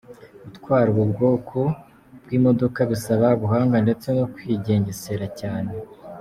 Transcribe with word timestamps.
Gutwara 0.51 0.87
ubu 0.93 1.03
bwoko 1.11 1.59
bw’imodoka 2.23 2.79
bisaba 2.91 3.27
ubuhanga 3.37 3.75
ndetse 3.85 4.07
no 4.17 4.25
kwigengesera 4.33 5.25
cyane. 5.39 5.71